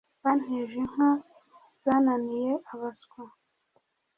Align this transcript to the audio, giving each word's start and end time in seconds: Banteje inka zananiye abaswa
Banteje 0.23 0.75
inka 0.81 1.09
zananiye 1.83 2.51
abaswa 2.73 3.23